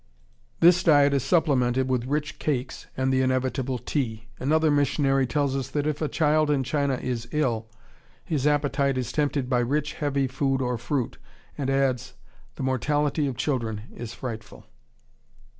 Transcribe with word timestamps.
This 0.61 0.81
diet 0.81 1.13
is 1.13 1.21
supplemented 1.21 1.87
with 1.87 2.07
rich 2.07 2.39
cakes 2.39 2.87
and 2.97 3.13
the 3.13 3.21
inevitable 3.21 3.77
tea. 3.77 4.29
Another 4.39 4.71
missionary 4.71 5.27
tells 5.27 5.55
us 5.55 5.69
that, 5.69 5.85
if 5.85 6.01
a 6.01 6.07
child 6.07 6.49
in 6.49 6.63
China 6.63 6.95
is 6.95 7.27
ill, 7.31 7.67
his 8.25 8.47
appetite 8.47 8.97
is 8.97 9.11
tempted 9.11 9.47
by 9.47 9.59
rich, 9.59 9.93
heavy 9.93 10.25
food 10.25 10.59
or 10.59 10.79
fruit, 10.79 11.19
and 11.55 11.69
adds, 11.69 12.15
"the 12.55 12.63
mortality 12.63 13.27
of 13.27 13.37
children 13.37 13.81
is 13.95 14.11
frightful." 14.11 14.65